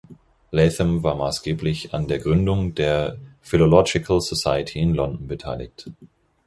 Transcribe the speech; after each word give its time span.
Latham 0.49 1.03
war 1.03 1.13
maßgeblich 1.13 1.93
an 1.93 2.07
der 2.07 2.17
Gründung 2.17 2.73
der 2.73 3.19
Philological 3.41 4.19
Society 4.19 4.79
in 4.79 4.95
London 4.95 5.27
beteiligt. 5.27 5.91